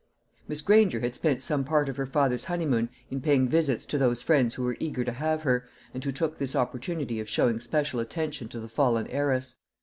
[0.47, 4.19] Miss Granger had spent some part of her father's honeymoon in paying visits to those
[4.23, 7.99] friends who were eager to have her, and who took this opportunity of showing special
[7.99, 9.57] attention to the fallen heiress.